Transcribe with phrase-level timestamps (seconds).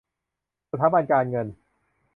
[0.71, 1.47] สถาบันการเงิน